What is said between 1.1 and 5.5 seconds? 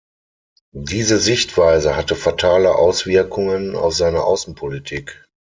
Sichtweise hatte fatale Auswirkungen auf seine Außenpolitik.